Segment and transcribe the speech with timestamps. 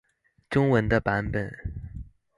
[0.49, 1.53] 中文的版本